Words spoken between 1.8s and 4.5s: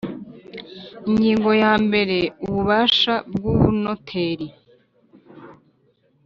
mbere Ububasha bw ubunoteri